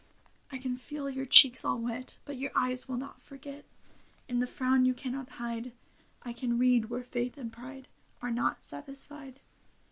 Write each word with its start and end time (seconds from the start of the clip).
I 0.51 0.57
can 0.57 0.77
feel 0.77 1.11
your 1.11 1.27
cheeks 1.27 1.63
all 1.63 1.77
wet. 1.77 2.15
But 2.25 2.37
your 2.37 2.49
eyes 2.55 2.87
will 2.89 2.97
not 2.97 3.21
forget: 3.21 3.65
In 4.27 4.39
the 4.39 4.47
frown 4.47 4.83
you 4.83 4.95
cannot 4.95 5.29
hide 5.37 5.73
I 6.23 6.33
can 6.33 6.57
read 6.57 6.85
where 6.89 7.03
faith 7.03 7.37
and 7.37 7.53
pride 7.53 7.87
Are 8.19 8.31
not 8.31 8.65
satisfied. 8.65 9.41